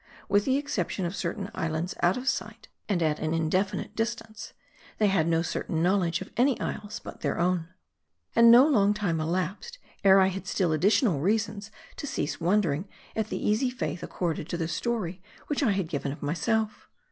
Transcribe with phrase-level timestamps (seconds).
[0.27, 4.53] With the exception of certain islands out of sight and at an indefinite distance,
[4.97, 7.67] they had no certain knowledge of any isles but their own.
[8.35, 13.27] And, no long time elapsed ere I had still additional reasons to cease wondering at
[13.27, 16.89] the easy faith accorded to the story which I had given of myself.